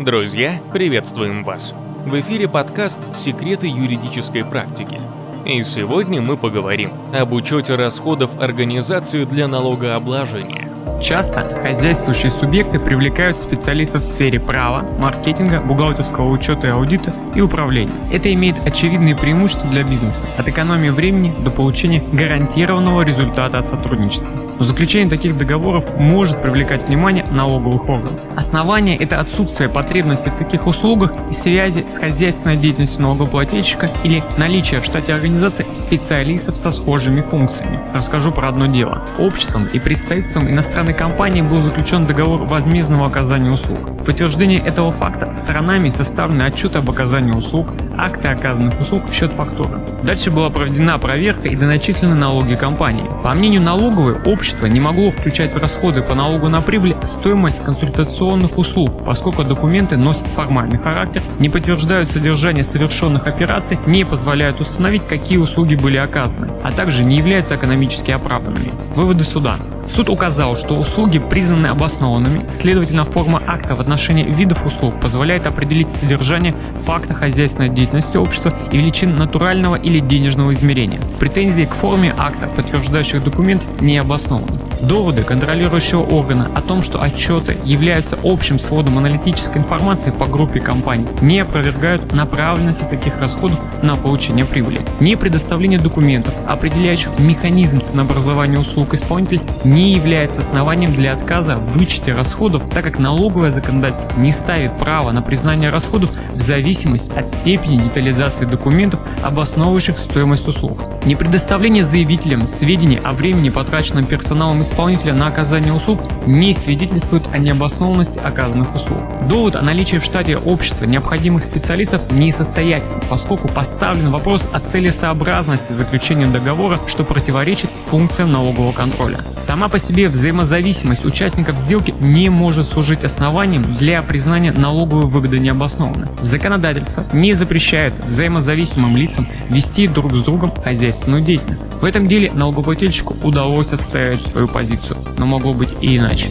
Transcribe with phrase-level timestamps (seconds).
[0.00, 1.74] Друзья, приветствуем вас!
[2.06, 4.98] В эфире подкаст «Секреты юридической практики».
[5.44, 10.70] И сегодня мы поговорим об учете расходов организации для налогообложения.
[11.02, 17.92] Часто хозяйствующие субъекты привлекают специалистов в сфере права, маркетинга, бухгалтерского учета и аудита и управления.
[18.10, 24.32] Это имеет очевидные преимущества для бизнеса, от экономии времени до получения гарантированного результата от сотрудничества.
[24.60, 28.20] Но заключение таких договоров может привлекать внимание налоговых органов.
[28.36, 34.82] Основание– это отсутствие потребности в таких услугах и связи с хозяйственной деятельностью налогоплательщика или наличие
[34.82, 37.80] в штате организации специалистов со схожими функциями.
[37.94, 39.02] Расскажу про одно дело.
[39.18, 44.04] Обществом и представительством иностранной компании был заключен договор возмездного оказания услуг.
[44.04, 47.68] Подтверждение этого факта сторонами составлены отчеты об оказании услуг,
[48.04, 49.78] акты оказанных услуг, счет фактуры.
[50.02, 53.08] Дальше была проведена проверка и доначислены налоги компании.
[53.22, 58.56] По мнению налоговой, общество не могло включать в расходы по налогу на прибыль стоимость консультационных
[58.56, 65.38] услуг, поскольку документы носят формальный характер, не подтверждают содержание совершенных операций, не позволяют установить, какие
[65.38, 68.72] услуги были оказаны, а также не являются экономически оправданными.
[68.94, 69.56] Выводы суда.
[69.94, 75.90] Суд указал, что услуги признаны обоснованными, следовательно форма акта в отношении видов услуг позволяет определить
[75.90, 76.54] содержание
[76.86, 81.00] факта хозяйственной деятельности общества и величин натурального или денежного измерения.
[81.18, 84.59] Претензии к форме акта, подтверждающих документ, не обоснованы.
[84.82, 91.06] Доводы контролирующего органа о том, что отчеты являются общим сводом аналитической информации по группе компаний,
[91.20, 94.80] не опровергают направленности таких расходов на получение прибыли.
[95.00, 102.12] Не предоставление документов, определяющих механизм ценообразования услуг исполнитель, не является основанием для отказа в вычете
[102.12, 107.78] расходов, так как налоговое законодательство не ставит право на признание расходов в зависимости от степени
[107.78, 110.82] детализации документов, обосновывающих стоимость услуг.
[111.04, 117.38] Не предоставление заявителям сведений о времени, потраченном персоналом исполнителя на оказание услуг не свидетельствует о
[117.38, 118.98] необоснованности оказанных услуг.
[119.28, 126.26] Довод о наличии в штате общества необходимых специалистов несостоятелен, поскольку поставлен вопрос о целесообразности заключения
[126.26, 129.18] договора, что противоречит функциям налогового контроля.
[129.50, 136.06] Сама по себе взаимозависимость участников сделки не может служить основанием для признания налоговой выгоды необоснованной.
[136.20, 141.64] Законодательство не запрещает взаимозависимым лицам вести друг с другом хозяйственную деятельность.
[141.82, 146.28] В этом деле налогоплательщику удалось отстоять свою позицию, но могло быть и иначе.